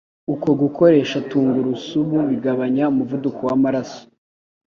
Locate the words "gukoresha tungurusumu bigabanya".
0.61-2.83